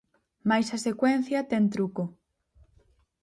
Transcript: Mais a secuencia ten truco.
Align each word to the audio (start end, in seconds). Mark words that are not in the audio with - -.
Mais 0.49 0.67
a 0.75 0.79
secuencia 0.87 1.47
ten 1.51 1.63
truco. 1.73 2.03